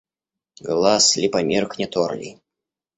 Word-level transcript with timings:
Глаз 0.65 1.15
ли 1.17 1.27
померкнет 1.33 1.93
орлий? 2.03 2.33